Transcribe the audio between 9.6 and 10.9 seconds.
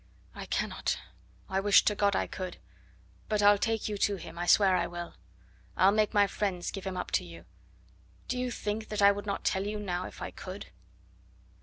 you now, if I could."